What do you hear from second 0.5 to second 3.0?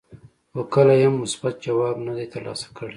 خو کله یې هم مثبت ځواب نه دی ترلاسه کړی.